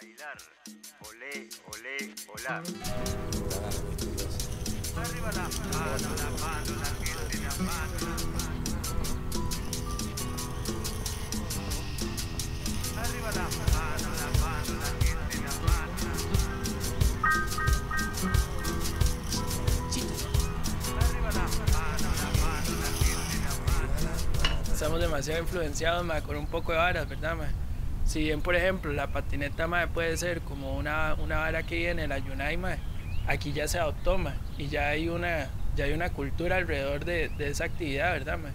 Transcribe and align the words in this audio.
bailar. 0.00 0.38
Olé, 1.08 1.48
olé, 1.66 1.96
hola. 2.28 2.62
Arriba 4.96 5.30
la 5.32 5.48
mano, 5.48 6.08
la 6.16 6.30
mano, 6.42 6.72
la 6.82 6.90
gente, 7.04 7.36
la 7.42 7.54
mano. 7.66 7.98
Arriba 13.02 13.30
la 13.32 13.46
mano, 13.58 14.08
la 14.20 14.28
mano, 14.40 14.72
la 14.82 14.90
gente, 15.02 15.36
la 15.46 15.52
mano. 15.66 16.10
Arriba 21.00 21.30
la 21.32 21.46
mano, 21.58 22.08
la 22.20 22.30
mano, 22.40 22.72
la 22.82 22.90
gente, 23.00 23.36
la 23.44 23.52
mano. 23.66 24.72
Estamos 24.72 24.98
demasiado 25.00 25.40
influenciados 25.40 26.04
ma, 26.04 26.20
con 26.20 26.36
un 26.36 26.46
poco 26.46 26.72
de 26.72 26.78
varas, 26.78 27.08
¿verdad? 27.08 27.36
Ma? 27.36 27.67
Si 28.08 28.20
bien, 28.20 28.40
por 28.40 28.56
ejemplo, 28.56 28.90
la 28.90 29.08
patineta 29.08 29.66
ma, 29.66 29.86
puede 29.88 30.16
ser 30.16 30.40
como 30.40 30.78
una, 30.78 31.14
una 31.22 31.40
vara 31.40 31.62
que 31.64 31.76
viene 31.76 32.04
en 32.04 32.08
la 32.08 32.16
Yunai, 32.16 32.56
ma, 32.56 32.78
aquí 33.26 33.52
ya 33.52 33.68
se 33.68 33.78
adoptó 33.78 34.16
ma, 34.16 34.34
y 34.56 34.68
ya 34.68 34.88
hay 34.88 35.10
una, 35.10 35.50
ya 35.76 35.84
hay 35.84 35.92
una 35.92 36.08
cultura 36.08 36.56
alrededor 36.56 37.04
de, 37.04 37.28
de 37.28 37.50
esa 37.50 37.64
actividad, 37.64 38.12
¿verdad? 38.12 38.38
Ma? 38.38 38.48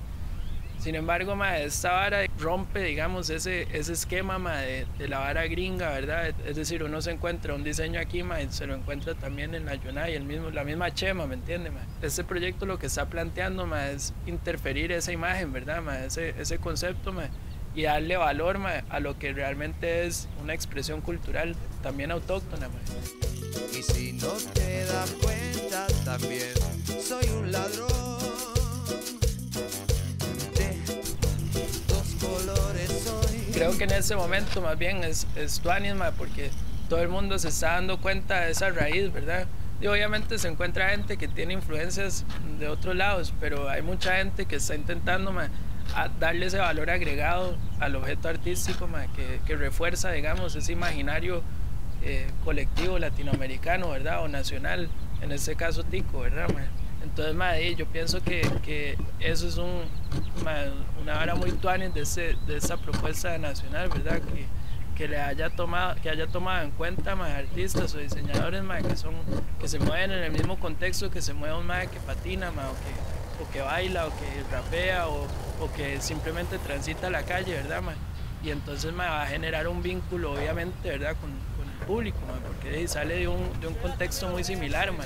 Sin 0.79 0.95
embargo, 0.95 1.35
ma, 1.35 1.59
esta 1.59 1.91
vara 1.91 2.25
rompe, 2.39 2.81
digamos, 2.81 3.29
ese, 3.29 3.67
ese 3.71 3.93
esquema 3.93 4.39
ma, 4.39 4.57
de, 4.57 4.87
de 4.97 5.07
la 5.07 5.19
vara 5.19 5.45
gringa, 5.45 5.91
¿verdad? 5.91 6.33
Es 6.47 6.55
decir, 6.55 6.83
uno 6.83 6.99
se 7.03 7.11
encuentra 7.11 7.53
un 7.53 7.63
diseño 7.63 7.99
aquí 7.99 8.23
ma, 8.23 8.41
y 8.41 8.49
se 8.49 8.65
lo 8.65 8.73
encuentra 8.73 9.13
también 9.13 9.53
en 9.53 9.65
la 9.65 9.75
Yunai, 9.75 10.15
el 10.15 10.23
mismo, 10.23 10.49
la 10.49 10.63
misma 10.63 10.95
chema, 10.95 11.27
¿me 11.27 11.35
entiende? 11.35 11.69
Ma? 11.69 11.81
Este 12.01 12.23
proyecto 12.23 12.65
lo 12.65 12.79
que 12.79 12.87
está 12.87 13.05
planteando 13.05 13.67
ma, 13.67 13.87
es 13.89 14.15
interferir 14.25 14.91
esa 14.91 15.11
imagen, 15.11 15.53
¿verdad? 15.53 15.83
Ma? 15.83 15.99
Ese, 15.99 16.33
ese 16.41 16.57
concepto 16.57 17.13
ma, 17.13 17.29
y 17.75 17.83
darle 17.83 18.17
valor 18.17 18.59
ma, 18.59 18.83
a 18.89 18.99
lo 18.99 19.17
que 19.17 19.33
realmente 19.33 20.05
es 20.05 20.27
una 20.41 20.53
expresión 20.53 21.01
cultural 21.01 21.55
también 21.81 22.11
autóctona. 22.11 22.69
Ma. 22.69 22.79
Y 23.77 23.81
si 23.81 24.13
no 24.13 24.31
te 24.53 24.85
das 24.85 25.11
cuenta, 25.21 25.87
también 26.05 26.53
soy 27.03 27.27
un 27.29 27.51
ladrón 27.51 27.89
de 30.55 30.77
dos 31.87 32.07
colores. 32.21 32.91
Soy. 33.03 33.37
Creo 33.53 33.77
que 33.77 33.83
en 33.85 33.91
ese 33.91 34.15
momento 34.15 34.61
más 34.61 34.77
bien 34.77 35.03
es, 35.03 35.27
es 35.35 35.59
tuanis, 35.59 35.95
ma, 35.95 36.11
porque 36.11 36.51
todo 36.89 37.01
el 37.01 37.09
mundo 37.09 37.39
se 37.39 37.49
está 37.49 37.73
dando 37.73 37.99
cuenta 37.99 38.41
de 38.41 38.51
esa 38.51 38.69
raíz, 38.69 39.11
¿verdad? 39.11 39.47
Y 39.81 39.87
obviamente 39.87 40.37
se 40.37 40.47
encuentra 40.47 40.89
gente 40.89 41.17
que 41.17 41.27
tiene 41.27 41.53
influencias 41.53 42.23
de 42.59 42.67
otros 42.69 42.95
lados, 42.95 43.33
pero 43.41 43.67
hay 43.67 43.81
mucha 43.81 44.17
gente 44.17 44.45
que 44.45 44.57
está 44.57 44.75
intentando 44.75 45.31
ma, 45.31 45.49
a 45.95 46.09
darle 46.09 46.47
ese 46.47 46.57
valor 46.57 46.89
agregado 46.89 47.57
al 47.79 47.95
objeto 47.95 48.29
artístico 48.29 48.87
ma, 48.87 49.07
que, 49.13 49.39
que 49.45 49.55
refuerza, 49.55 50.11
digamos, 50.11 50.55
ese 50.55 50.73
imaginario 50.73 51.43
eh, 52.01 52.27
colectivo 52.43 52.99
latinoamericano, 52.99 53.89
¿verdad? 53.89 54.23
O 54.23 54.27
nacional, 54.27 54.89
en 55.21 55.31
este 55.31 55.55
caso 55.55 55.83
tico, 55.83 56.19
¿verdad? 56.19 56.49
ma? 56.53 56.65
Entonces, 57.03 57.35
ma, 57.35 57.57
yo 57.59 57.85
pienso 57.85 58.21
que, 58.23 58.41
que 58.63 58.97
eso 59.19 59.47
es 59.47 59.57
un, 59.57 59.83
una 61.01 61.15
vara 61.15 61.35
muy 61.35 61.51
tuanis 61.51 61.93
de, 61.93 62.01
ese, 62.01 62.35
de 62.47 62.57
esa 62.57 62.77
propuesta 62.77 63.37
nacional, 63.37 63.89
¿verdad? 63.89 64.21
Que, 64.21 64.45
que 64.95 65.07
le 65.07 65.19
haya 65.19 65.49
tomado, 65.49 65.95
que 66.01 66.09
haya 66.09 66.27
tomado 66.27 66.63
en 66.63 66.71
cuenta 66.71 67.15
ma, 67.15 67.35
artistas 67.35 67.93
o 67.95 67.97
diseñadores 67.97 68.63
ma, 68.63 68.81
que, 68.81 68.95
son, 68.95 69.13
que 69.59 69.67
se 69.67 69.79
mueven 69.79 70.11
en 70.11 70.23
el 70.23 70.31
mismo 70.31 70.59
contexto 70.59 71.09
que 71.09 71.21
se 71.21 71.33
mueve 71.33 71.57
un 71.57 71.65
ma, 71.65 71.85
que 71.87 71.99
patina 71.99 72.51
ma, 72.51 72.69
o, 72.69 72.73
que, 72.73 73.22
o 73.41 73.51
que 73.51 73.61
baila 73.61 74.07
o 74.07 74.09
que 74.09 74.43
rapea 74.51 75.07
o, 75.07 75.27
o 75.59 75.71
que 75.75 76.01
simplemente 76.01 76.57
transita 76.59 77.09
la 77.09 77.23
calle, 77.23 77.53
¿verdad? 77.53 77.81
Ma? 77.81 77.93
Y 78.43 78.51
entonces 78.51 78.93
ma, 78.93 79.09
va 79.09 79.23
a 79.23 79.27
generar 79.27 79.67
un 79.67 79.81
vínculo, 79.81 80.33
obviamente, 80.33 80.89
¿verdad? 80.89 81.15
Con, 81.19 81.31
el 81.31 81.87
público, 81.87 82.17
ma, 82.27 82.35
porque 82.45 82.87
sale 82.87 83.15
de 83.15 83.27
un, 83.27 83.59
de 83.59 83.67
un 83.67 83.73
contexto 83.75 84.29
muy 84.29 84.43
similar. 84.43 84.91
Ma. 84.93 85.03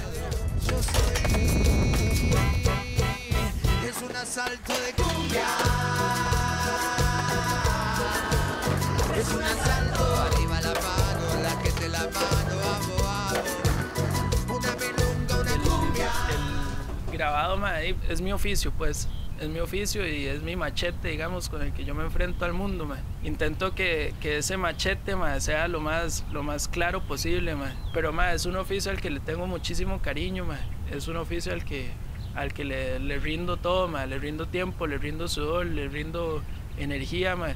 Es 18.09 18.21
mi 18.21 18.31
oficio, 18.31 18.71
pues. 18.71 19.07
Es 19.39 19.49
mi 19.49 19.59
oficio 19.59 20.07
y 20.07 20.25
es 20.25 20.41
mi 20.41 20.55
machete, 20.55 21.09
digamos, 21.09 21.49
con 21.49 21.61
el 21.61 21.71
que 21.71 21.85
yo 21.85 21.93
me 21.93 22.03
enfrento 22.03 22.43
al 22.43 22.53
mundo. 22.53 22.85
Ma. 22.85 22.97
Intento 23.23 23.75
que, 23.75 24.15
que 24.19 24.37
ese 24.37 24.57
machete 24.57 25.15
ma, 25.15 25.39
sea 25.39 25.67
lo 25.67 25.79
más, 25.79 26.25
lo 26.31 26.41
más 26.41 26.67
claro 26.67 27.01
posible, 27.01 27.53
ma. 27.53 27.71
pero 27.93 28.11
ma, 28.11 28.33
es 28.33 28.47
un 28.47 28.55
oficio 28.55 28.89
al 28.89 28.99
que 28.99 29.11
le 29.11 29.19
tengo 29.19 29.45
muchísimo 29.45 30.01
cariño. 30.01 30.43
Ma. 30.45 30.57
Es 30.91 31.07
un 31.07 31.17
oficio 31.17 31.53
al 31.53 31.65
que, 31.65 31.91
al 32.33 32.51
que 32.53 32.65
le, 32.65 32.99
le 32.99 33.19
rindo 33.19 33.57
todo, 33.57 33.87
ma. 33.87 34.07
le 34.07 34.17
rindo 34.17 34.47
tiempo, 34.47 34.87
le 34.87 34.97
rindo 34.97 35.27
sudor, 35.27 35.67
le 35.67 35.87
rindo 35.87 36.41
energía. 36.79 37.35
Ma. 37.35 37.49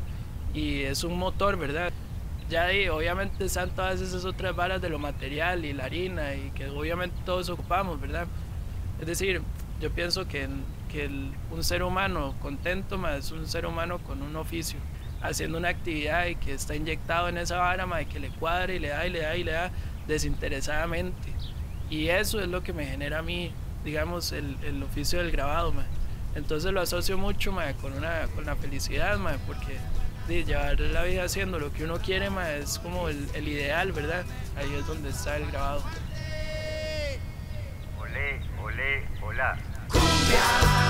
Y 0.53 0.81
es 0.81 1.03
un 1.03 1.17
motor, 1.17 1.57
¿verdad? 1.57 1.91
Ya 2.47 2.65
ahí, 2.65 2.89
obviamente 2.89 3.45
están 3.45 3.71
todas 3.71 4.01
esas 4.01 4.25
otras 4.25 4.55
varas 4.55 4.81
de 4.81 4.89
lo 4.89 4.99
material 4.99 5.65
y 5.65 5.73
la 5.73 5.85
harina 5.85 6.35
y 6.35 6.51
que 6.51 6.69
obviamente 6.69 7.15
todos 7.25 7.49
ocupamos, 7.49 7.99
¿verdad? 7.99 8.27
Es 8.99 9.07
decir, 9.07 9.41
yo 9.81 9.91
pienso 9.91 10.27
que, 10.27 10.47
que 10.89 11.05
el- 11.05 11.31
un 11.51 11.63
ser 11.63 11.83
humano 11.83 12.35
contento 12.41 12.97
ma, 12.97 13.15
es 13.17 13.31
un 13.31 13.47
ser 13.47 13.65
humano 13.65 13.99
con 13.99 14.21
un 14.21 14.35
oficio, 14.35 14.79
haciendo 15.21 15.57
una 15.57 15.69
actividad 15.69 16.27
y 16.27 16.35
que 16.35 16.53
está 16.53 16.75
inyectado 16.75 17.29
en 17.29 17.37
esa 17.37 17.57
vara 17.57 18.01
y 18.01 18.05
que 18.05 18.19
le 18.19 18.29
cuadra 18.29 18.73
y 18.73 18.79
le 18.79 18.89
da 18.89 19.05
y 19.05 19.09
le 19.09 19.19
da 19.21 19.35
y 19.35 19.43
le 19.43 19.51
da 19.51 19.71
desinteresadamente. 20.07 21.29
Y 21.89 22.07
eso 22.07 22.39
es 22.39 22.47
lo 22.47 22.63
que 22.63 22.73
me 22.73 22.85
genera 22.85 23.19
a 23.19 23.21
mí, 23.21 23.51
digamos, 23.83 24.31
el, 24.31 24.55
el 24.63 24.81
oficio 24.83 25.19
del 25.19 25.31
grabado. 25.31 25.71
ma. 25.73 25.83
Entonces 26.35 26.71
lo 26.71 26.81
asocio 26.81 27.17
mucho 27.17 27.51
ma, 27.51 27.73
con, 27.73 27.93
una, 27.93 28.27
con 28.33 28.45
la 28.45 28.55
felicidad, 28.55 29.17
ma, 29.17 29.33
porque 29.45 29.77
di, 30.27 30.43
llevar 30.45 30.79
la 30.79 31.03
vida 31.03 31.23
haciendo 31.25 31.59
lo 31.59 31.73
que 31.73 31.83
uno 31.83 31.97
quiere 31.97 32.29
ma, 32.29 32.51
es 32.53 32.79
como 32.79 33.09
el, 33.09 33.27
el 33.33 33.47
ideal, 33.47 33.91
¿verdad? 33.91 34.23
Ahí 34.55 34.73
es 34.73 34.87
donde 34.87 35.09
está 35.09 35.35
el 35.37 35.47
grabado. 35.51 35.83
Cumbia 39.89 40.81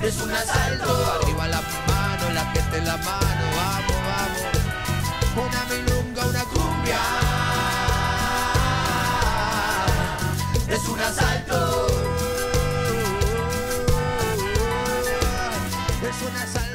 es 0.00 0.20
un 0.20 0.30
asalto. 0.30 1.20
Arriba 1.22 1.48
la 1.48 1.60
mano, 1.60 2.30
la 2.32 2.44
gente 2.52 2.78
en 2.78 2.86
la 2.86 2.96
mano, 2.98 3.44
vamos, 3.56 3.96
vamos. 4.06 5.46
Una 5.46 5.64
milunga, 5.64 6.26
una 6.26 6.44
cumbia. 6.44 7.00
Es 10.68 10.88
un 10.88 11.00
asalto. 11.00 11.86
Es 16.02 16.22
un 16.28 16.36
asalto. 16.36 16.73